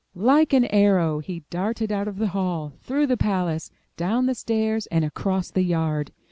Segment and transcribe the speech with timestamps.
[0.15, 4.87] Like an arrow he darted out of the hall, through the palace, down the stairs,
[4.87, 6.11] and across the yard.